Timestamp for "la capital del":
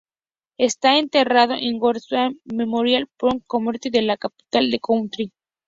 4.01-4.81